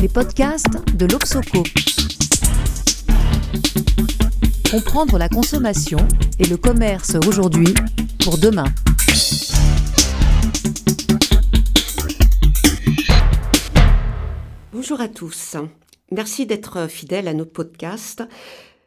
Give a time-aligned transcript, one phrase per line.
[0.00, 1.62] les podcasts de l'Obsoco.
[4.70, 5.98] Comprendre la consommation
[6.38, 7.74] et le commerce aujourd'hui
[8.24, 8.64] pour demain.
[14.72, 15.56] Bonjour à tous.
[16.10, 18.22] Merci d'être fidèles à notre podcast.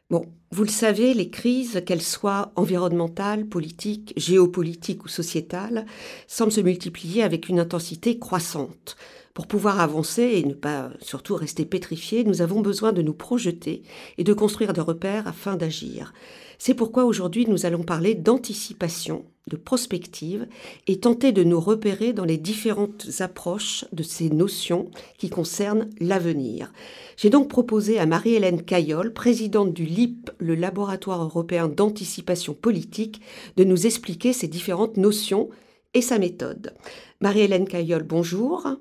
[0.10, 5.86] Bon, vous le savez, les crises, qu'elles soient environnementales, politiques, géopolitiques ou sociétales,
[6.28, 8.96] semblent se multiplier avec une intensité croissante.
[9.34, 13.82] Pour pouvoir avancer et ne pas surtout rester pétrifiés, nous avons besoin de nous projeter
[14.20, 16.14] et de construire des repères afin d'agir.
[16.60, 20.48] C'est pourquoi aujourd'hui nous allons parler d'anticipation, de prospective
[20.86, 26.72] et tenter de nous repérer dans les différentes approches de ces notions qui concernent l'avenir.
[27.18, 33.20] J'ai donc proposé à Marie-Hélène Caillol, présidente du LIP, le Laboratoire européen d'anticipation politique,
[33.58, 35.50] de nous expliquer ces différentes notions
[35.96, 36.76] et sa méthode.
[37.20, 38.78] Marie-Hélène Caillol, bonjour.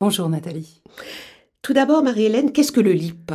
[0.00, 0.80] Bonjour Nathalie.
[1.60, 3.32] Tout d'abord, Marie-Hélène, qu'est-ce que le LIP?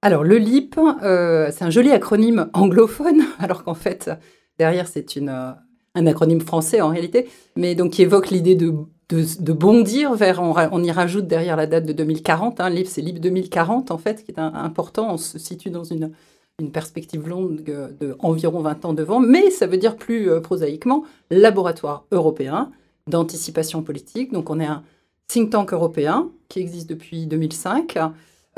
[0.00, 4.10] Alors le LIP, euh, c'est un joli acronyme anglophone, alors qu'en fait,
[4.58, 5.50] derrière, c'est euh,
[5.94, 8.72] un acronyme français en réalité, mais donc qui évoque l'idée de,
[9.10, 13.20] de, bondir vers, on, y rajoute derrière la date de 2040, hein, LIP, c'est LIP
[13.20, 16.12] 2040 en fait, qui est important, on se situe dans une,
[16.58, 21.04] une perspective longue de environ 20 ans devant, mais ça veut dire plus euh, prosaïquement
[21.30, 22.70] laboratoire européen
[23.08, 24.82] d'anticipation politique, donc on est un
[25.30, 27.98] think tank européen qui existe depuis 2005.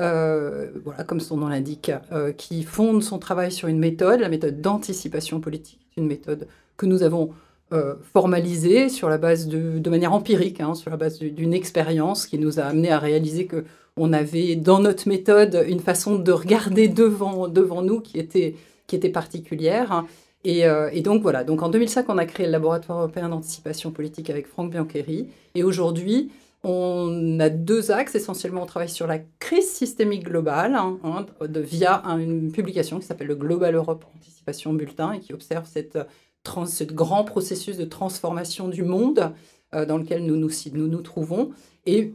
[0.00, 4.30] Euh, voilà, comme son nom l'indique, euh, qui fonde son travail sur une méthode, la
[4.30, 6.48] méthode d'anticipation politique, une méthode
[6.78, 7.30] que nous avons
[7.72, 12.38] euh, formalisée sur la base de, manière empirique, hein, sur la base d'une expérience qui
[12.38, 13.64] nous a amené à réaliser que
[13.98, 18.96] on avait dans notre méthode une façon de regarder devant, devant nous qui était, qui
[18.96, 20.04] était particulière.
[20.44, 24.30] Et, et, donc voilà, donc en 2005, on a créé le laboratoire européen d'anticipation politique
[24.30, 25.28] avec Franck Biancheri.
[25.54, 26.30] Et aujourd'hui,
[26.64, 28.14] on a deux axes.
[28.14, 33.28] Essentiellement, on travaille sur la crise systémique globale hein, hein, via une publication qui s'appelle
[33.28, 35.98] le Global Europe Anticipation Bulletin et qui observe cette,
[36.44, 39.32] ce grand processus de transformation du monde
[39.74, 41.50] euh, dans lequel nous nous, trouvons.
[41.86, 42.12] Et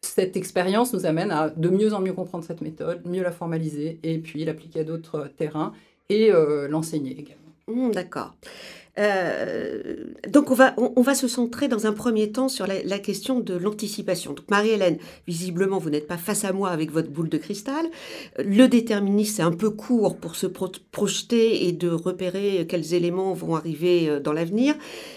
[0.00, 3.98] cette expérience nous amène à de mieux en mieux comprendre cette méthode, mieux la formaliser
[4.02, 5.72] et puis l'appliquer à d'autres terrains
[6.08, 7.42] et euh, l'enseigner également.
[7.66, 8.34] Mmh, d'accord.
[8.98, 9.94] Euh,
[10.28, 13.54] donc on va, on, va se centrer dans un premier temps sur la, question de
[13.54, 14.32] l'anticipation.
[14.32, 17.86] Donc Marie-Hélène, visiblement vous n'êtes pas face à moi avec votre boule de cristal.
[18.38, 23.56] Le déterminisme c'est un peu court pour se projeter et de repérer quels éléments vont
[23.56, 24.74] arriver euh, dans l'avenir.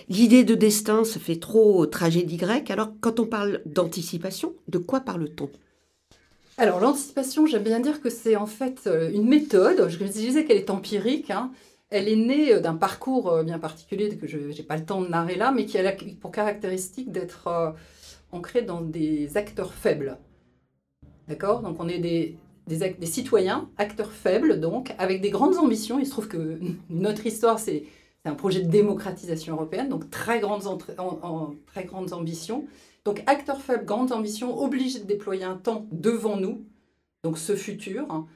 [0.09, 2.71] L'idée de destin se fait trop tragédie grecque.
[2.71, 5.49] Alors quand on parle d'anticipation, de quoi parle-t-on?
[6.59, 10.57] Alors l'anticipation, j'aime bien dire que c'est en fait euh, une méthode, je disais qu'elle
[10.57, 11.51] est empirique, hein,
[11.89, 15.01] elle est née euh, d'un parcours euh, bien particulier que je n'ai pas le temps
[15.01, 17.71] de narrer là, mais qui a pour caractéristique d'être euh,
[18.31, 20.17] ancré dans des acteurs faibles.
[21.27, 21.61] D'accord?
[21.61, 22.37] Donc on est des,
[23.05, 25.99] citoyens, acteurs faibles, donc, avec des grandes ambitions.
[25.99, 26.59] Il se trouve que
[26.89, 27.83] notre histoire, c'est
[28.25, 32.65] un projet de démocratisation européenne, donc très grandes, en, très grandes ambitions.
[33.05, 36.65] Donc acteurs faibles, grandes ambitions, obligés de déployer un temps devant nous,
[37.23, 38.27] donc ce futur, hein,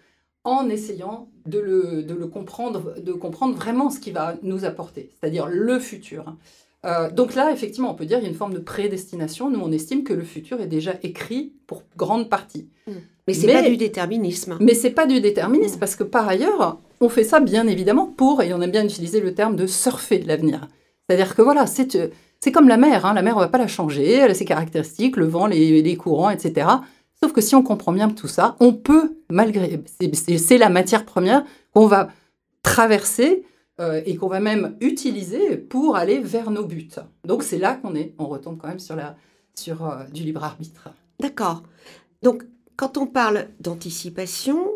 [0.43, 5.09] en essayant de le, de le, comprendre, de comprendre vraiment ce qui va nous apporter,
[5.19, 6.35] c'est-à-dire le futur.
[6.83, 9.51] Euh, donc là, effectivement, on peut dire qu'il y a une forme de prédestination.
[9.51, 12.67] Nous, on estime que le futur est déjà écrit pour grande partie.
[12.87, 12.91] Mmh.
[13.27, 14.57] Mais c'est pas du déterminisme.
[14.59, 18.41] Mais c'est pas du déterminisme parce que par ailleurs, on fait ça bien évidemment pour,
[18.41, 20.67] et on aime bien utiliser le terme de surfer l'avenir.
[21.07, 23.05] C'est-à-dire que voilà, c'est c'est comme la mer.
[23.05, 23.13] Hein.
[23.13, 24.13] La mer, on va pas la changer.
[24.13, 26.67] Elle a ses caractéristiques, le vent, les, les courants, etc.
[27.23, 29.83] Sauf que si on comprend bien tout ça, on peut, malgré,
[30.15, 31.43] c'est la matière première
[31.73, 32.09] qu'on va
[32.63, 33.45] traverser
[33.79, 36.89] euh, et qu'on va même utiliser pour aller vers nos buts.
[37.25, 39.15] Donc c'est là qu'on est, on retombe quand même sur, la,
[39.55, 40.89] sur euh, du libre arbitre.
[41.19, 41.61] D'accord.
[42.23, 42.43] Donc
[42.75, 44.67] quand on parle d'anticipation,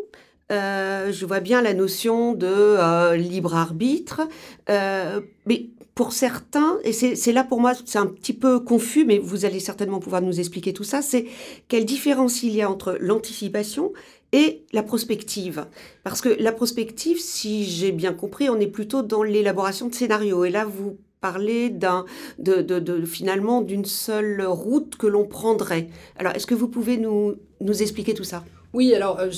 [0.52, 4.22] euh, je vois bien la notion de libre arbitre,
[4.68, 9.46] mais pour certains, et c'est là pour moi, c'est un petit peu confus, mais vous
[9.46, 11.24] allez certainement pouvoir nous expliquer tout ça, c'est
[11.68, 13.94] quelle différence il y a entre l'anticipation
[14.32, 15.64] et la prospective.
[16.04, 20.44] Parce que la prospective, si j'ai bien compris, on est plutôt dans l'élaboration de scénarios.
[20.44, 25.88] Et là, vous parlez de, de, finalement d'une seule route que l'on prendrait.
[26.18, 28.44] Alors, est-ce que vous pouvez nous, nous expliquer tout ça?
[28.76, 29.30] Oui, alors euh,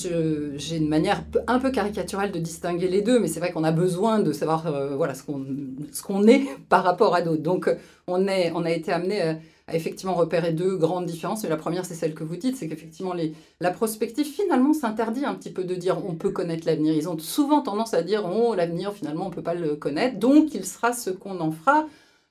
[0.57, 3.71] j'ai une manière un peu caricaturale de distinguer les deux, mais c'est vrai qu'on a
[3.71, 7.45] besoin de savoir euh, voilà, ce qu'on est par rapport à d'autres.
[7.45, 7.71] Donc
[8.09, 11.45] on, est, on a été amené à, effectivement repérer deux grandes différences.
[11.45, 13.15] Et la première, c'est celle que vous dites, c'est qu'effectivement
[13.61, 16.95] la prospective finalement s'interdit un petit peu de dire on peut connaître l'avenir.
[16.95, 20.19] Ils ont souvent tendance à dire oh l'avenir finalement on ne peut pas le connaître,
[20.19, 21.87] donc il sera ce qu'on en fera.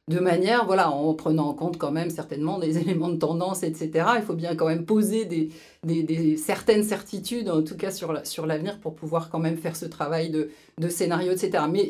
[0.07, 4.07] De manière, voilà, en prenant en compte quand même certainement des éléments de tendance, etc.
[4.17, 8.13] Il faut bien quand même poser des, certaines certitudes, en tout cas sur,
[8.45, 11.65] l'avenir, pour pouvoir quand même faire ce travail de, scénario, etc.
[11.69, 11.89] Mais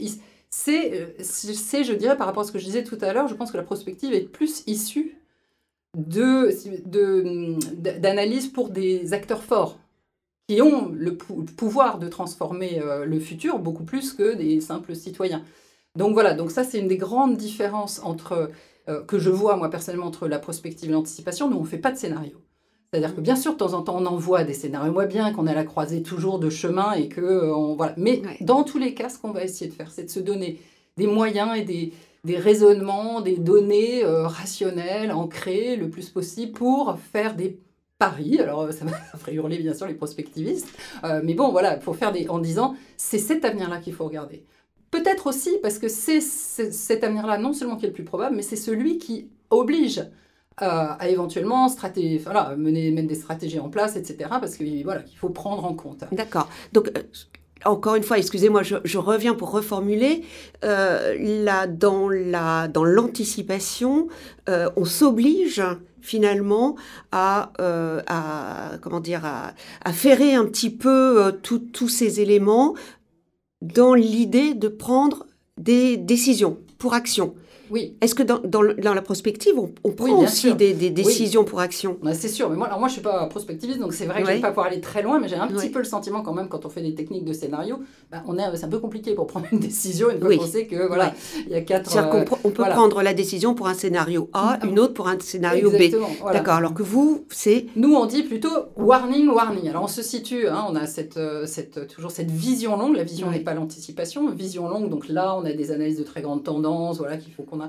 [0.50, 3.36] c'est, c'est, je dirais, par rapport à ce que je disais tout à l'heure, je
[3.36, 5.18] pense que la prospective est plus issue
[5.96, 6.50] de,
[8.00, 9.78] d'analyse pour des acteurs forts
[10.48, 15.44] qui ont le, pouvoir de transformer euh, le futur beaucoup plus que des simples citoyens.
[15.98, 18.52] Donc voilà, donc ça c'est une des grandes différences entre,
[18.88, 21.50] euh, que je vois moi personnellement entre la prospective et l'anticipation.
[21.50, 22.38] Nous on ne fait pas de scénario.
[22.90, 24.94] C'est-à-dire que bien sûr, de temps en temps, on envoie des scénarios.
[24.94, 27.94] Moi, bien qu'on a la croisée toujours de chemin et que euh, on, voilà.
[27.98, 30.62] Mais dans tous les cas, ce qu'on va essayer de faire, c'est de se donner
[30.96, 31.92] des moyens et des,
[32.24, 37.60] des raisonnements, des données euh, rationnelles, ancrées le plus possible pour faire des
[37.98, 38.40] paris.
[38.40, 40.70] Alors, ça, ça ferait hurler bien sûr les prospectivistes.
[41.24, 44.46] mais bon, voilà, il faut faire des en disant c'est cet avenir-là qu'il faut regarder.
[44.92, 48.42] Peut-être aussi parce que c'est cet avenir-là, non seulement qui est le plus probable, mais
[48.42, 50.04] c'est celui qui oblige
[50.64, 51.68] euh, à éventuellement
[52.58, 54.28] mener, mettre des stratégies en place, etc.
[54.40, 56.04] Parce qu'il voilà, qu'il faut prendre en compte.
[56.12, 56.50] D'accord.
[56.74, 57.04] Donc, euh,
[57.64, 60.24] encore une fois, excusez-moi, je, reviens pour reformuler.
[60.66, 64.08] Euh, là, dans la dans l'anticipation,
[64.48, 65.62] on s'oblige
[66.02, 66.76] finalement
[67.12, 67.52] à
[68.82, 69.54] comment dire à,
[69.86, 72.74] à, ferrer un petit peu tous ces éléments
[73.62, 75.26] dans l'idée de prendre
[75.58, 77.34] des décisions pour action.
[77.70, 77.96] Oui.
[78.02, 81.98] Est-ce que dans, dans, la prospective, on, prend aussi des, décisions pour action?
[82.14, 84.28] C'est sûr, mais moi, alors moi je ne suis pas prospectiviste, donc c'est vrai que
[84.28, 86.22] je ne vais pas pouvoir aller très loin, mais j'ai un petit peu le sentiment
[86.22, 87.80] quand même, quand on fait des techniques de scénario,
[88.12, 90.68] bah, on est, c'est un peu compliqué pour prendre une décision une fois qu'on sait
[90.68, 91.14] que voilà,
[91.46, 91.90] il y a quatre...
[91.90, 94.70] C'est-à-dire qu'on euh, on peut prendre la décision pour un scénario A, mm.
[94.70, 95.92] une autre pour un scénario B.
[96.32, 97.66] D'accord, alors que vous, c'est...
[97.76, 99.68] Nous, on dit plutôt warning, warning.
[99.70, 103.04] Alors on se situe, hein, on a cette, euh, cette, toujours cette vision longue, la
[103.04, 106.44] vision n'est pas l'anticipation, vision longue, donc là on a des analyses de très grande
[106.44, 107.62] tendance, voilà, qu'il faut qu'on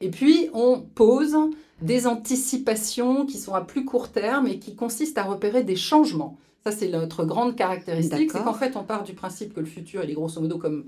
[0.00, 1.34] et puis, on pose
[1.80, 6.36] des anticipations qui sont à plus court terme et qui consistent à repérer des changements.
[6.64, 8.30] Ça, c'est notre grande caractéristique.
[8.30, 10.86] C'est qu'en fait, on part du principe que le futur, il est grosso modo comme,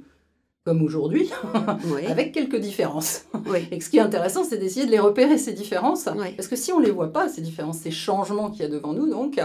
[0.64, 1.30] comme aujourd'hui,
[2.08, 3.26] avec quelques différences.
[3.70, 6.04] Et ce qui est intéressant, c'est d'essayer de les repérer, ces différences.
[6.36, 8.68] Parce que si on ne les voit pas, ces différences, ces changements qu'il y a
[8.68, 9.40] devant nous, donc,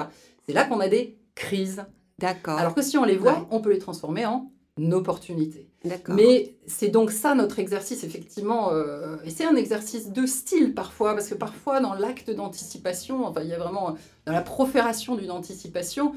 [0.45, 1.85] c'est là qu'on a des crises.
[2.19, 2.57] D'accord.
[2.57, 4.51] Alors que si on les voit, on peut les transformer en
[4.91, 5.67] opportunité.
[6.07, 8.71] Mais c'est donc ça notre exercice, effectivement.
[8.71, 13.41] Euh, et c'est un exercice de style parfois, parce que parfois dans l'acte d'anticipation, enfin
[13.41, 13.95] il y a vraiment
[14.25, 16.13] dans la profération d'une anticipation,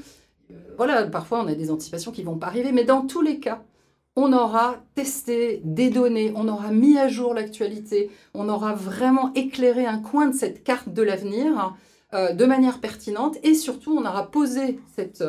[0.51, 3.39] euh, voilà, parfois on a des anticipations qui vont pas arriver, mais dans tous les
[3.39, 3.63] cas,
[4.15, 9.85] on aura testé des données, on aura mis à jour l'actualité, on aura vraiment éclairé
[9.85, 11.75] un coin de cette carte de l'avenir
[12.13, 15.23] euh, de manière pertinente, et surtout on aura posé cette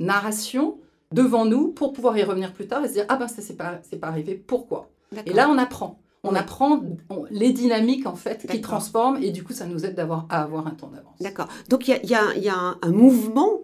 [0.00, 0.78] narration
[1.12, 3.56] devant nous pour pouvoir y revenir plus tard et se dire ah ben ça c'est
[3.56, 4.34] pas c'est pas arrivé.
[4.34, 4.90] Pourquoi?
[5.24, 6.00] Et là on apprend.
[6.28, 6.82] On apprend
[7.30, 10.66] les dynamiques en fait qui transforment et du coup ça nous aide d'avoir à avoir
[10.66, 11.14] un temps d'avance.
[11.20, 11.46] D'accord.
[11.68, 13.60] Donc il y a, y a, y a un, mouvement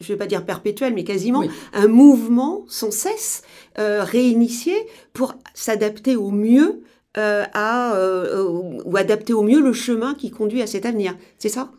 [0.00, 3.42] je ne vais pas dire perpétuel, mais quasiment un mouvement sans cesse
[3.78, 4.74] euh, réinitié
[5.12, 6.82] pour s'adapter au mieux
[7.18, 11.16] euh, à, euh, ou adapter au mieux le chemin qui conduit à cet avenir.
[11.38, 11.70] C'est ça?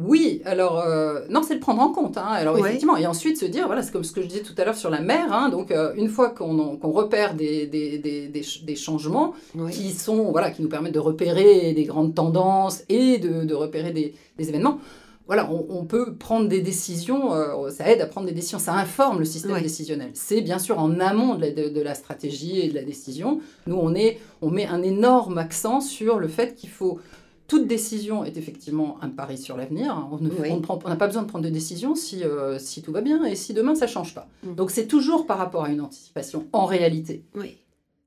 [0.00, 2.18] Oui, alors, euh, non, c'est le prendre en compte.
[2.18, 2.26] Hein.
[2.26, 4.64] alors, effectivement, et ensuite se dire, voilà, c'est comme ce que je disais tout à
[4.64, 5.32] l'heure sur la mer.
[5.32, 5.50] Hein.
[5.50, 9.34] donc, euh, une fois qu'on repère des, des, des, des changements
[9.70, 13.92] qui, sont, voilà, qui nous permettent de repérer des grandes tendances et de, de repérer
[13.92, 14.80] des, événements,
[15.28, 19.20] voilà, on, peut prendre des décisions, euh, ça aide à prendre des décisions, ça informe
[19.20, 20.10] le système décisionnel.
[20.12, 23.40] C'est bien sûr en amont de la, de, de la, stratégie et de la décision.
[23.66, 26.98] Nous, on, est, on met un énorme accent sur le fait qu'il faut
[27.46, 30.08] toute décision est effectivement un pari sur l'avenir.
[30.10, 33.34] On n'a pas besoin de prendre de décision si, euh, si tout va bien et
[33.34, 34.28] si demain ça ne change pas.
[34.44, 34.54] Mm.
[34.54, 37.22] Donc c'est toujours par rapport à une anticipation en réalité.
[37.34, 37.58] Oui.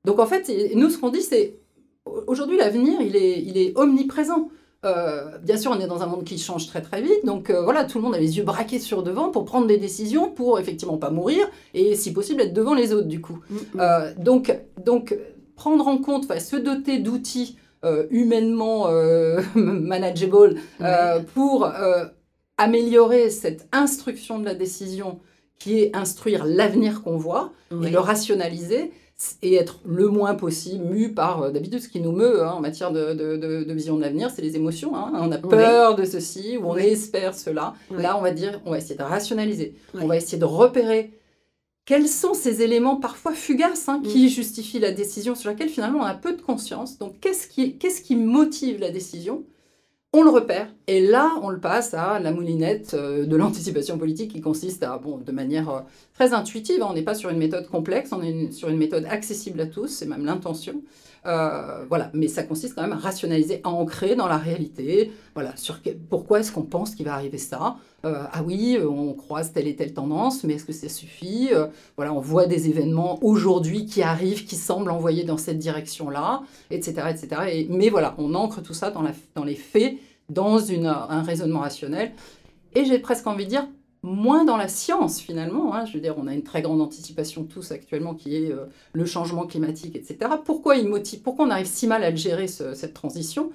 [0.06, 1.56] Donc en fait, nous ce qu'on dit c'est
[2.25, 4.50] aujourd'hui l'avenir il est, il est omniprésent.
[4.86, 7.63] Euh, bien sûr, on est dans un monde qui change très très vite, donc euh,
[7.63, 10.60] voilà, tout le monde a les yeux braqués sur devant pour prendre des décisions, pour
[10.60, 13.39] effectivement pas mourir et si possible être devant les autres du coup.
[13.50, 14.24] Mm, mm.
[14.24, 15.17] donc, donc
[15.56, 17.58] prendre en compte, se doter d'outils
[18.10, 21.72] humainement euh, manageable euh, pour
[22.57, 25.19] améliorer cette instruction de la décision
[25.60, 28.91] qui est instruire l'avenir qu'on voit et le rationaliser
[29.41, 32.91] et être le moins possible mu par d'habitude ce qui nous meut hein, en matière
[32.91, 35.12] de, de, de, vision de l'avenir c'est les émotions hein.
[35.15, 37.74] on a peur de ceci ou on espère cela.
[37.89, 39.75] Là on va dire on va essayer de rationaliser.
[39.96, 41.16] On va essayer de repérer
[41.88, 44.29] quels sont ces éléments parfois fugaces hein, qui mm.
[44.29, 47.00] justifient la décision sur laquelle finalement on a peu de conscience.
[47.00, 49.46] Donc qu'est-ce qui, qu'est-ce qui motive la décision?
[50.13, 54.32] On le repère et là on le passe à la moulinette euh, de l'anticipation politique
[54.32, 55.79] qui consiste à, bon, de manière euh,
[56.13, 59.06] très intuitive, hein, on n'est pas sur une méthode complexe, on est sur une méthode
[59.06, 60.82] accessible à tous, c'est même l'intention,
[61.25, 65.12] Euh, voilà, mais ça consiste quand même à rationaliser, à ancrer dans la réalité.
[65.33, 67.77] Voilà, sur pourquoi est-ce qu'on pense qu'il va arriver ça?
[68.05, 71.50] Euh, Ah oui, on croise telle et telle tendance, mais est-ce que ça suffit?
[71.53, 76.43] Euh, Voilà, on voit des événements aujourd'hui qui arrivent, qui semblent envoyer dans cette direction-là,
[76.71, 77.41] etc., etc.
[77.51, 79.95] Et, mais voilà, on ancre tout ça dans, la, dans les faits,
[80.29, 82.13] dans une, un raisonnement rationnel.
[82.75, 83.67] Et j'ai presque envie de dire,
[84.07, 85.75] moins dans la science finalement.
[85.75, 85.85] Hein.
[85.85, 89.05] Je veux dire, on a une très grande anticipation tous actuellement qui est euh, le
[89.05, 90.31] changement climatique, etc.
[90.43, 93.51] Pourquoi, il motive, pourquoi on arrive si mal à gérer, cette transition?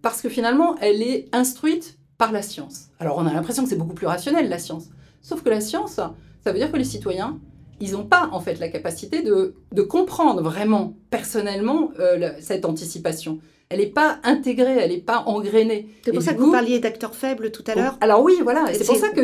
[0.00, 2.88] Parce que finalement, elle est instruite par la science.
[2.98, 4.88] Alors on a l'impression que c'est beaucoup plus rationnel, la science.
[5.20, 6.14] Sauf que la science, ça
[6.46, 7.38] veut dire que les citoyens,
[7.82, 13.40] ils n'ont pas en fait la capacité de, de comprendre vraiment personnellement euh, cette anticipation
[13.72, 15.88] elle n'est pas intégrée, elle n'est pas engrainée.
[16.04, 17.96] C'est pour ça que vous parliez d'acteurs faibles tout à l'heure.
[18.02, 19.22] Alors oui, voilà, c'est pour ça que.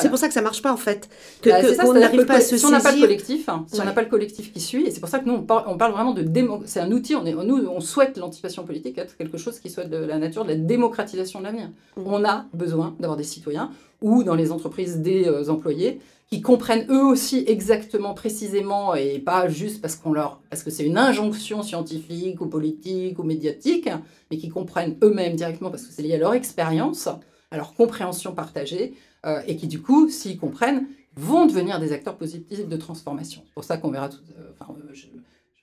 [0.00, 1.08] C'est pour ça que ça marche pas en fait.
[1.40, 3.84] Que, bah, n'arrive pas à se Si on n'a pas le collectif, hein, si on
[3.84, 6.12] n'a pas le collectif qui suit, et c'est pour ça que nous on parle, vraiment
[6.12, 6.62] de démo...
[6.64, 7.14] c'est un outil.
[7.14, 10.42] On est, nous on souhaite l'anticipation politique être quelque chose qui soit de la nature
[10.42, 11.68] de la démocratisation de l'avenir.
[11.96, 12.02] Mm.
[12.04, 13.70] On a besoin d'avoir des citoyens
[14.02, 16.00] ou dans les entreprises des euh, employés
[16.34, 20.84] qui comprennent eux aussi exactement, précisément, et pas juste parce qu'on leur, parce que c'est
[20.84, 23.88] une injonction scientifique ou politique ou médiatique,
[24.28, 28.34] mais qui comprennent eux-mêmes directement parce que c'est lié à leur expérience, à leur compréhension
[28.34, 33.42] partagée, euh, et qui du coup, s'ils comprennent, vont devenir des acteurs positifs de transformation.
[33.44, 34.18] C'est pour ça qu'on verra tout.
[34.36, 35.06] Euh, je,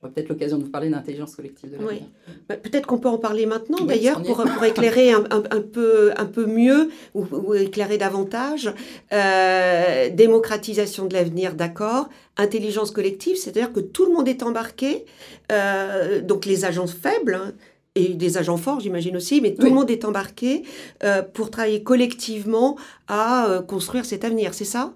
[0.10, 2.02] peut-être l'occasion de vous parler d'intelligence collective de l'avenir.
[2.02, 2.34] Oui.
[2.50, 6.26] Bah, peut-être qu'on peut en parler maintenant, d'ailleurs, pour, pour, éclairer un, un, peu, un
[6.26, 8.74] peu mieux ou, éclairer davantage.
[9.14, 12.10] Euh, démocratisation de l'avenir, d'accord.
[12.38, 15.06] Intelligence collective, c'est-à-dire que tout le monde est embarqué,
[15.52, 17.36] euh, donc les agents faibles.
[17.36, 17.52] Hein,
[17.94, 20.64] et des agents forts, j'imagine aussi, mais tout le monde est embarqué
[21.04, 22.78] euh, pour travailler collectivement
[23.10, 24.94] à construire cet avenir, c'est ça?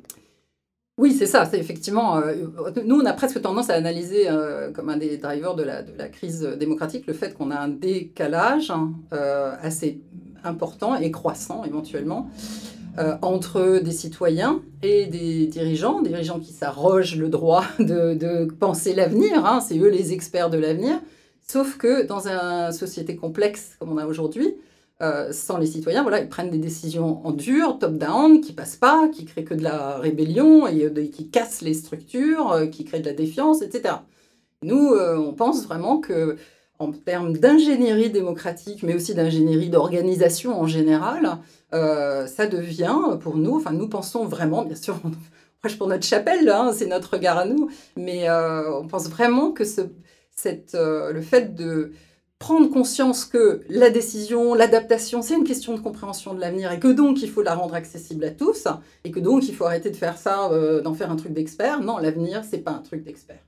[0.97, 1.45] Oui, c'est ça.
[1.45, 2.17] C'est effectivement.
[2.17, 2.35] Euh,
[2.85, 5.91] nous, on a presque tendance à analyser euh, comme un des drivers de la, de
[5.97, 9.99] la crise démocratique le fait qu'on a un décalage hein, euh, assez
[10.43, 12.29] important et croissant éventuellement
[13.21, 19.45] entre des citoyens et des dirigeants, dirigeants qui s'arrogent le droit de, de penser l'avenir.
[19.45, 21.01] Hein, c'est eux les experts de l'avenir.
[21.41, 24.55] Sauf que dans une société complexe comme on a aujourd'hui,
[25.01, 29.09] euh, sans les citoyens, voilà, ils prennent des décisions en dur, top-down, qui passent pas,
[29.09, 33.01] qui créent que de la rébellion et euh, qui cassent les structures, euh, qui créent
[33.01, 33.95] de la défiance, etc.
[34.63, 36.37] Nous, on pense vraiment que
[36.79, 41.37] en termes d'ingénierie démocratique, mais aussi d'ingénierie d'organisation en général,
[41.71, 45.11] ça devient pour nous, enfin nous pensons vraiment, bien sûr, on
[45.61, 49.63] prêche pour notre chapelle, hein, c'est notre regard à nous, mais on pense vraiment que
[50.73, 51.91] le fait de
[52.39, 56.91] prendre conscience que la décision, l'adaptation, c'est une question de compréhension de l'avenir et que
[56.91, 58.67] donc il faut la rendre accessible à tous
[59.03, 61.81] et que donc il faut arrêter de faire ça, euh, d'en faire un truc d'expert.
[61.81, 63.39] Non, l'avenir, c'est pas un truc d'expert.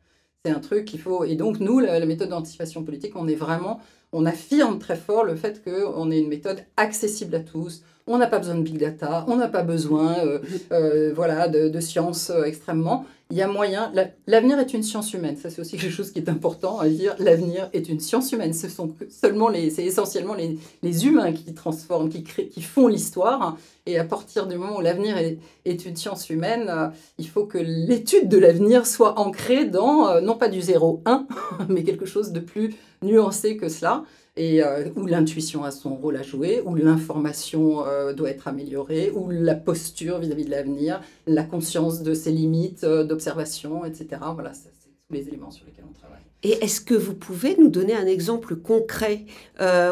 [0.46, 1.26] C'est un truc qu'il faut.
[1.26, 3.82] Et donc, nous, la, méthode d'anticipation politique, on est vraiment.
[4.14, 7.84] On affirme très fort le fait qu'on est une méthode accessible à tous.
[8.06, 10.40] On n'a pas besoin de big data, on n'a pas besoin euh,
[10.72, 13.92] euh, voilà, de, de science extrêmement il y a moyen.
[14.26, 15.36] L'avenir est une science humaine.
[15.36, 17.16] Ça, c'est aussi quelque chose qui est important à dire.
[17.20, 18.54] L'avenir est une science humaine.
[18.54, 23.58] Ce sont seulement les, c'est essentiellement les, humains qui transforment, qui créent, qui font l'histoire.
[23.86, 27.46] Et à partir du moment où l'avenir est, est, une science humaine, euh, il faut
[27.46, 31.26] que l'étude de l'avenir soit ancrée dans, euh, non pas du 0-1,
[31.70, 34.04] mais quelque chose de plus nuancé que cela
[34.38, 39.12] et euh, où l'intuition a son rôle à jouer, où l'information euh, doit être améliorée,
[39.14, 44.22] où la posture vis-à-vis de l'avenir, la conscience de ses limites euh, d'observation, etc.
[44.34, 46.27] Voilà, c'est tous les éléments sur lesquels on travaille.
[46.44, 49.26] Et est-ce que vous pouvez nous donner un exemple concret
[49.60, 49.92] euh,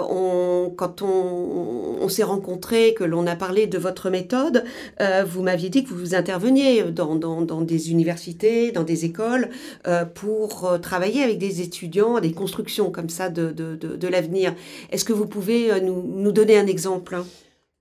[0.75, 4.63] Quand on, s'est rencontrés, que l'on a parlé de votre méthode,
[5.01, 9.49] euh, vous m'aviez dit que vous interveniez dans, des universités, dans des écoles,
[9.87, 14.53] euh, pour travailler avec des étudiants, des constructions comme ça de, de, de, de l'avenir.
[14.91, 17.23] Est-ce que vous pouvez nous, nous donner un exemple?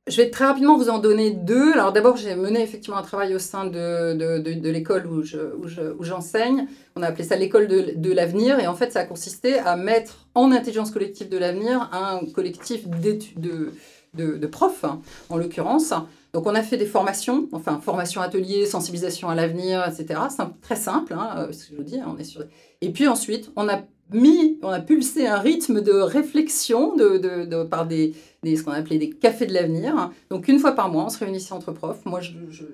[0.06, 1.72] Je vais très rapidement vous en donner deux.
[1.72, 5.38] Alors d'abord, j'ai mené effectivement un travail au sein de, de, de, l'école où, je,
[5.38, 6.66] où, j'enseigne.
[6.94, 8.60] On a appelé ça l'école de, l'avenir.
[8.60, 12.86] Et en fait, ça a consisté à mettre en intelligence collective de l'avenir un collectif
[12.86, 15.94] de, profs, hein, en l'occurrence.
[16.34, 20.20] Donc on a fait des formations, enfin formation atelier, sensibilisation à l'avenir, etc.
[20.28, 21.98] C'est très simple, hein, ce que je vous dis.
[21.98, 22.42] Hein, on est sur...
[22.82, 23.82] Et puis ensuite, on a
[24.12, 28.72] mis, on a pulsé un rythme de réflexion de, de, par des, des, ce qu'on
[28.72, 30.10] appelait des cafés de l'avenir.
[30.30, 32.04] Donc une fois par mois, on se réunissait entre profs.
[32.04, 32.64] Moi, je, je,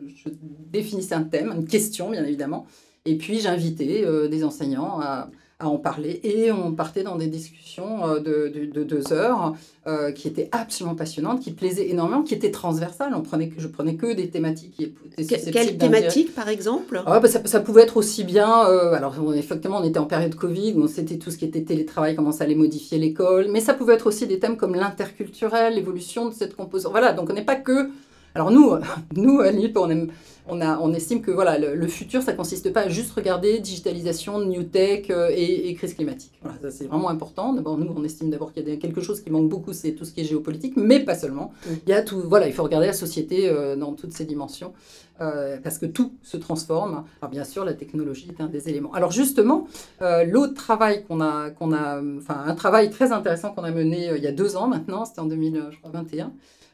[0.73, 2.67] définissais un thème, une question, bien évidemment.
[3.05, 6.21] Et puis j'invitais euh, des enseignants à, à en parler.
[6.25, 9.55] Et on partait dans des discussions euh, de, de, deux heures
[9.87, 13.13] euh, qui étaient absolument passionnantes, qui plaisaient énormément, qui étaient transversales.
[13.15, 14.85] On prenait, je prenais que des thématiques qui
[15.19, 17.03] étaient Quelles thématiques, par exemple?
[17.07, 18.67] Ah, bah, ça, pouvait être aussi bien...
[18.67, 22.17] Euh, alors, effectivement, on était en période Covid, où c'était tout ce qui était télétravail,
[22.17, 23.49] comment ça allait modifier l'école.
[23.51, 26.93] Mais ça pouvait être aussi des thèmes comme l'interculturel, l'évolution de cette composante.
[26.93, 27.91] Voilà, donc on n'est pas que...
[28.35, 28.73] Alors nous,
[29.17, 30.09] nous à l'IP, on aime
[30.49, 35.11] on, estime que voilà, le, futur, ça consiste pas à juste regarder digitalisation, new tech
[35.11, 36.33] euh, et, crise climatique.
[36.43, 37.53] Voilà, ça c'est vraiment important.
[37.53, 40.05] D'abord, nous, on estime d'abord qu'il y a quelque chose qui manque beaucoup, c'est tout
[40.05, 41.53] ce qui est géopolitique, mais pas seulement.
[41.87, 44.73] Il y a tout, voilà, il faut regarder la société euh, dans toutes ses dimensions.
[45.21, 47.05] Euh, parce que tout se transforme.
[47.21, 48.95] Alors bien sûr, la technologie est un des éléments.
[48.95, 49.69] Alors justement,
[50.01, 54.25] l'autre travail qu'on a, qu'on a, enfin un travail très intéressant qu'on a mené il
[54.25, 56.33] y a deux ans maintenant, c'était en 2021,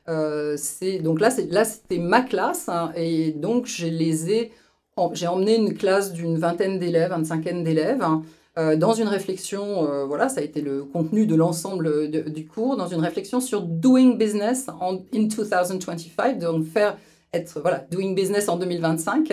[0.08, 0.56] euh,
[1.02, 7.12] donc là, c'était ma classe hein, et donc j'ai emmené une classe d'une vingtaine d'élèves,
[7.12, 8.02] une cinquaine d'élèves.
[8.02, 8.22] Hein,
[8.58, 12.76] euh, dans une réflexion, euh, voilà, ça a été le contenu de l'ensemble du cours,
[12.76, 16.96] dans une réflexion sur doing business en in 2025, donc faire
[17.32, 19.30] être voilà doing business en 2025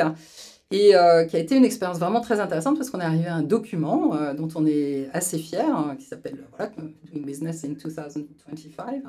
[0.71, 3.43] et qui a été une expérience vraiment très intéressante parce qu'on est arrivé à un
[3.43, 6.71] document dont on est assez fier, hein, qui s'appelle voilà,
[7.13, 9.03] Doing Business in 2025,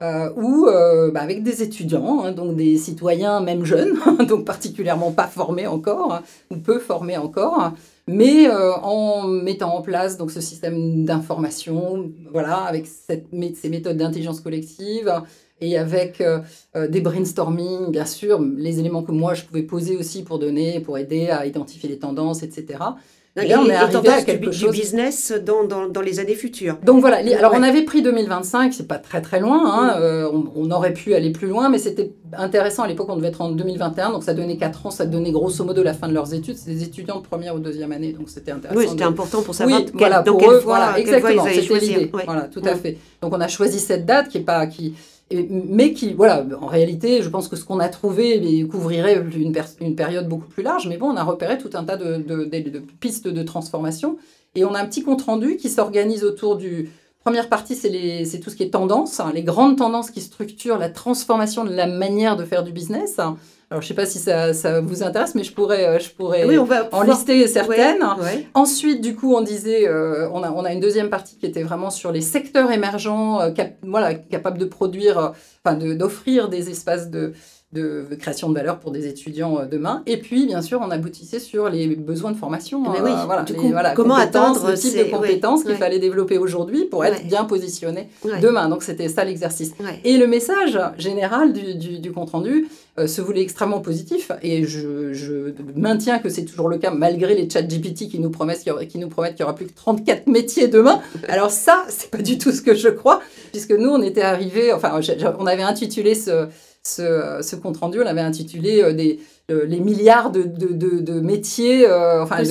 [0.00, 5.12] euh, ou euh, bah, avec des étudiants, hein, donc des citoyens même jeunes, donc particulièrement
[5.12, 7.72] pas formés encore, hein, ou peu formés encore,
[8.08, 14.40] mais euh, en mettant en place donc ce système d'information, voilà, avec ces méthodes d'intelligence
[14.40, 15.22] collective
[15.62, 16.22] et avec
[16.74, 20.98] des brainstorming, bien sûr, les éléments que moi je pouvais poser aussi pour donner, pour
[20.98, 22.78] aider à identifier les tendances, etc.
[23.34, 24.72] Et là, on est arrivé à quelque du, chose...
[24.72, 26.76] du business dans, dans, dans, les années futures.
[26.84, 30.02] Donc voilà, alors on avait pris 2025, c'est pas très très loin, hein, mm.
[30.02, 33.40] euh, on, aurait pu aller plus loin, mais c'était intéressant à l'époque, on devait être
[33.40, 36.34] en 2021, donc ça donnait 4 ans, ça donnait grosso modo la fin de leurs
[36.34, 38.78] études, c'est des étudiants de première ou deuxième année, donc c'était intéressant.
[38.78, 42.10] Oui, c'était important pour savoir oui, voilà, dans quelle voie, exactement, c'était l'idée.
[42.26, 42.98] Voilà, tout à fait.
[43.22, 44.66] Donc on a choisi cette date qui est pas...
[44.66, 44.94] Qui,
[45.48, 50.28] mais qui, voilà, en réalité, je pense que ce qu'on a trouvé couvrirait une, période
[50.28, 53.42] beaucoup plus large, mais bon, on a repéré tout un tas de, de, pistes de
[53.42, 54.16] transformation,
[54.54, 56.90] et on a un petit compte-rendu qui s'organise autour du...
[57.24, 60.88] Première partie, c'est tout ce qui est tendance, hein, les grandes tendances qui structurent la
[60.88, 63.20] transformation de la manière de faire du business.
[63.72, 66.10] Alors, je ne sais pas si ça, ça, vous intéresse, mais je pourrais, euh, je
[66.10, 68.04] pourrais oui, on va en lister certaines.
[68.52, 71.62] Ensuite, du coup, on disait, euh, on, a, on a une deuxième partie qui était
[71.62, 73.50] vraiment sur les secteurs émergents, euh,
[73.82, 75.32] voilà, capables de produire,
[75.64, 77.32] enfin, d'offrir des espaces de,
[77.72, 80.02] de création de valeur pour des étudiants euh, demain.
[80.06, 82.80] Et puis, bien sûr, on aboutissait sur les besoins de formation.
[82.80, 86.36] Mais oui, euh, voilà, du coup, comment atteindre le type de compétences qu'il fallait développer
[86.36, 88.08] aujourd'hui pour être bien positionné
[88.42, 88.68] demain.
[88.68, 89.72] Donc, c'était ça l'exercice.
[90.04, 94.30] Et le message général du, du, compte-rendu euh, se voulait extrêmement positif.
[94.42, 98.30] Et je, je maintiens que c'est toujours le cas, malgré les chats GPT qui nous
[98.30, 101.00] promettent qu'il y, qu'il y aura plus que 34 métiers demain.
[101.28, 104.74] Alors ça, c'est pas du tout ce que je crois, puisque nous, on était arrivés,
[104.74, 105.00] enfin,
[105.38, 106.48] on avait intitulé ce
[106.84, 108.92] ce, compte-rendu, on l'avait intitulé euh,
[109.48, 112.42] des, les milliards de, de, métiers euh, enfin,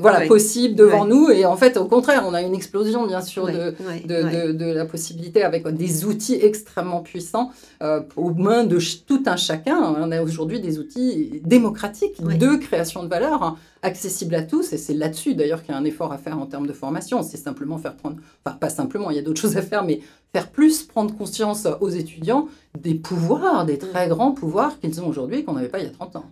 [0.00, 1.30] voilà, possibles devant nous.
[1.30, 5.42] Et en fait, au contraire, on a une explosion, bien sûr, de, de, la possibilité
[5.42, 7.50] avec des outils extrêmement puissants
[7.82, 9.78] euh, aux mains de tout un chacun.
[9.98, 13.42] On a aujourd'hui des outils démocratiques de création de valeur.
[13.42, 16.38] Hein, accessibles à tous, et c'est là-dessus d'ailleurs qu'il y a un effort à faire
[16.38, 19.40] en termes de formation, c'est simplement faire prendre, enfin pas simplement, il y a d'autres
[19.40, 20.00] choses à faire, mais
[20.32, 25.44] faire plus prendre conscience aux étudiants des pouvoirs, des très grands pouvoirs qu'ils ont aujourd'hui
[25.44, 26.24] qu'on n'avait pas il y a 30 ans.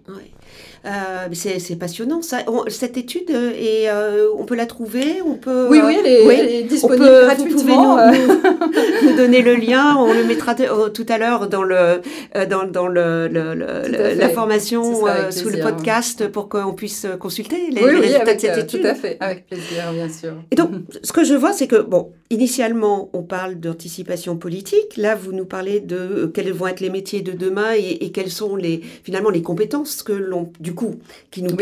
[0.86, 2.38] Euh, c'est passionnant ça.
[2.68, 6.62] cette étude, euh, et, euh, on peut la trouver on peut, Oui, oui, elle est,
[6.62, 7.96] disponible gratuitement.
[7.96, 12.00] Vous pouvez nous, donner le lien, on le mettra tout à l'heure dans, le,
[12.48, 18.40] dans, dans le, la formation sous le podcast pour qu'on puisse consulter les, résultats de
[18.40, 18.82] cette étude.
[18.82, 20.34] Tout à fait, avec plaisir, bien sûr.
[20.52, 20.70] Et donc,
[21.02, 24.96] ce que je vois, c'est que, bon, initialement, on parle d'anticipation politique.
[24.96, 28.30] Là, vous nous parlez de quels vont être les métiers de demain et, et quelles
[28.30, 30.96] sont les, finalement les compétences que l'on, du coup,
[31.30, 31.56] qui nous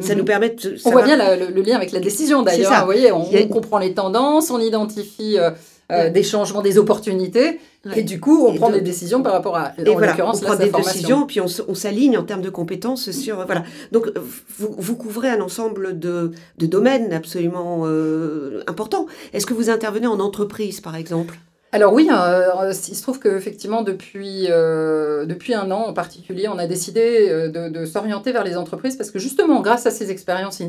[0.00, 2.80] ça nous permet de On voit bien le, lien avec la décision d'ailleurs.
[2.80, 5.50] Vous voyez, on, comprend les tendances, on identifie euh,
[5.92, 7.60] euh, des changements, des opportunités.
[7.94, 10.70] Et du coup, on prend des décisions par rapport à, en l'occurrence, on prend des
[10.70, 13.64] décisions, puis on, s'aligne en termes de compétences sur, voilà.
[13.92, 14.10] Donc,
[14.58, 19.06] vous, vous couvrez un ensemble de, de domaines absolument euh, importants.
[19.34, 21.38] Est-ce que vous intervenez en entreprise, par exemple?
[21.74, 26.56] Alors oui, euh, il se trouve qu'effectivement, depuis, euh, depuis un an en particulier, on
[26.56, 30.62] a décidé euh, de, s'orienter vers les entreprises parce que justement, grâce à ces expériences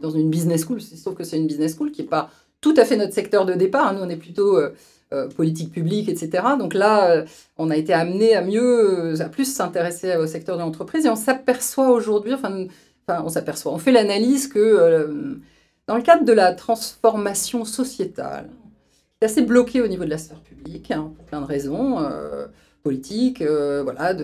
[0.00, 2.30] dans une business school, il se trouve que c'est une business school qui n'est pas
[2.60, 3.88] tout à fait notre secteur de départ.
[3.88, 3.94] Hein.
[3.94, 4.56] nous, on est plutôt
[5.34, 6.44] politique publique, etc.
[6.56, 7.24] Donc là,
[7.58, 11.16] on a été amené à mieux, à plus s'intéresser au secteur de l'entreprise et on
[11.16, 12.66] s'aperçoit aujourd'hui, enfin,
[13.08, 15.26] on s'aperçoit, on fait l'analyse que
[15.88, 18.48] dans le cadre de la transformation sociétale,
[19.24, 22.46] assez bloqué au niveau de la sphère publique, hein, pour plein de raisons, euh,
[22.82, 24.14] politiques, euh, voilà.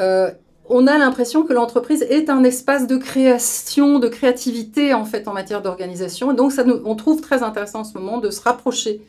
[0.00, 0.30] Euh,
[0.68, 5.32] on a l'impression que l'entreprise est un espace de création, de créativité en fait en
[5.32, 6.32] matière d'organisation.
[6.32, 6.52] Donc
[6.84, 9.02] on trouve très intéressant en ce moment de se rapprocher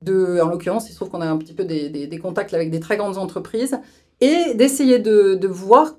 [0.00, 2.80] de, en l'occurrence, il se trouve qu'on a un petit peu des, contacts avec des
[2.80, 3.78] très grandes entreprises
[4.20, 5.96] et d'essayer de, voir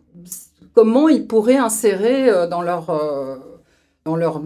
[0.74, 2.88] comment ils pourraient insérer dans leur
[4.04, 4.42] dans leur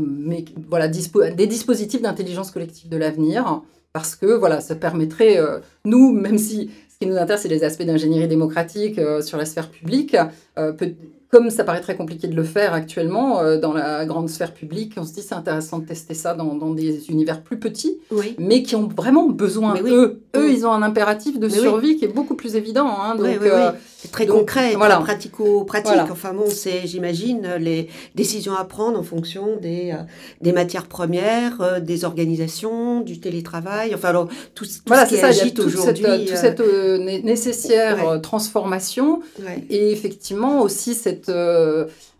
[0.69, 3.61] voilà des dispositifs d'intelligence collective de l'avenir
[3.97, 7.63] parce que voilà, ça permettrait, euh, nous, même si ce qui nous intéresse, c'est les
[7.63, 10.15] aspects d'ingénierie démocratique euh, sur la sphère publique,
[10.59, 10.91] euh, peut,
[11.29, 15.03] comme ça paraît très compliqué de le faire actuellement dans la grande sphère publique, on
[15.03, 18.35] se dit c'est intéressant de tester ça dans, dans des univers plus petits, oui.
[18.37, 19.89] mais qui ont vraiment besoin, oui.
[19.91, 21.97] eux, eux, ils ont un impératif de mais survie oui.
[21.97, 22.87] qui est beaucoup plus évident.
[22.87, 24.97] Hein, donc, euh, c'est très donc, concret, voilà.
[24.97, 25.93] pratico-pratique.
[25.93, 26.07] Voilà.
[26.11, 30.03] Enfin bon, c'est, j'imagine, les décisions à prendre en fonction des, euh,
[30.41, 35.19] des matières premières, euh, des organisations, du télétravail, enfin alors, tout, tout voilà, ce qui
[35.19, 36.05] ça, agite aujourd'hui.
[36.27, 36.61] Toute cette,
[37.23, 39.21] nécessaire transformation
[39.69, 41.31] et effectivement aussi cette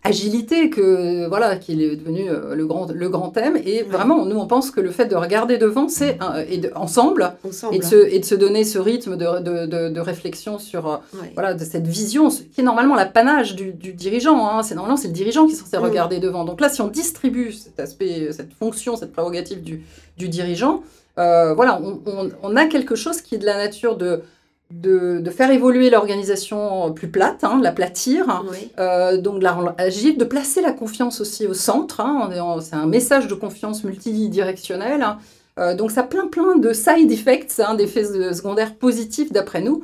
[0.04, 4.36] agilité que voilà qui est devenu euh, le grand le grand thème et vraiment nous
[4.36, 7.84] on pense que le fait de regarder devant c'est et de, ensemble, ensemble, et de,
[7.84, 11.32] se, et de se donner ce rythme de, de, de, de réflexion sur euh, ouais.
[11.34, 14.62] voilà de cette vision qui est normalement l'apanage du, du, dirigeant hein.
[14.62, 15.82] c'est normalement c'est le dirigeant qui est censé mmh.
[15.82, 19.82] regarder devant donc là si on distribue cet aspect cette fonction cette prérogative du,
[20.16, 20.84] du dirigeant
[21.18, 24.22] euh, voilà on, on, on, a quelque chose qui est de la nature de
[24.70, 28.70] de, de, faire évoluer l'organisation plus plate, hein, l'aplatir, oui.
[28.78, 32.00] euh, donc de la rendre agile, de placer la confiance aussi au centre.
[32.00, 35.02] Hein, c'est un message de confiance multidirectionnel.
[35.02, 35.18] Hein,
[35.58, 38.04] euh, donc ça a plein plein de side effects, hein, d'effets
[38.34, 39.82] secondaires positifs d'après nous.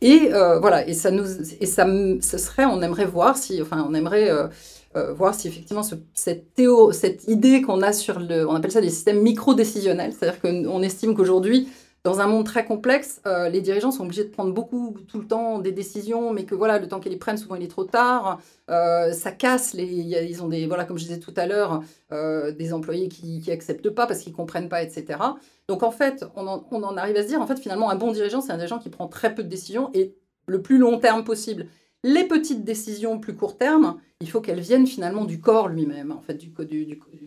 [0.00, 1.26] Et euh, voilà, et ça nous,
[1.60, 1.86] et ça,
[2.20, 6.54] ce serait, on aimerait voir si, enfin, on aimerait euh, voir si effectivement ce, cette,
[6.54, 10.82] théo, cette idée qu'on a sur le, on appelle ça des systèmes micro-décisionnels, c'est-à-dire qu'on
[10.82, 11.68] estime qu'aujourd'hui
[12.04, 15.26] dans un monde très complexe, euh, les dirigeants sont obligés de prendre beaucoup, tout le
[15.26, 17.84] temps, des décisions, mais que voilà, le temps qu'ils les prennent, souvent il est trop
[17.84, 18.40] tard.
[18.70, 19.72] Euh, ça casse.
[19.72, 23.40] Les, ils ont des, voilà, comme je disais tout à l'heure, euh, des employés qui
[23.46, 25.20] n'acceptent pas parce qu'ils comprennent pas, etc.
[25.68, 28.40] Donc en fait, on en, arrive à se dire, en fait, finalement, un bon dirigeant,
[28.40, 31.66] c'est un dirigeant qui prend très peu de décisions et le plus long terme possible.
[32.02, 36.20] Les petites décisions plus court terme, il faut qu'elles viennent finalement du corps lui-même, en
[36.20, 36.52] fait, du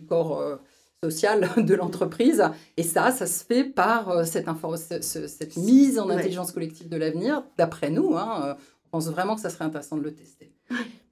[0.06, 0.58] corps
[1.02, 2.42] sociale de l'entreprise.
[2.76, 7.44] Et ça, ça se fait par euh, cette, cette mise en intelligence collective de l'avenir,
[7.58, 8.16] d'après nous.
[8.16, 8.56] Hein,
[8.86, 10.52] on pense vraiment que ça serait intéressant de le tester.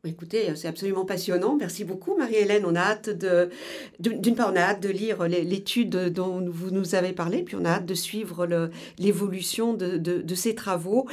[0.06, 1.56] Écoutez, c'est absolument passionnant.
[1.56, 2.64] Merci beaucoup, Marie-Hélène.
[2.66, 3.48] On a hâte de,
[3.98, 7.64] d'une part, on a hâte de lire l'étude dont vous nous avez parlé, puis on
[7.64, 8.68] a hâte de suivre
[8.98, 11.06] l'évolution de, de, de, ces travaux.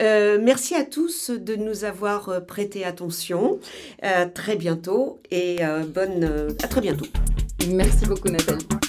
[0.00, 3.58] Euh, merci à tous de nous avoir prêté attention.
[4.04, 7.06] Euh, très bientôt et euh, bonne, à très bientôt.
[7.64, 8.85] Merci beaucoup Nathalie.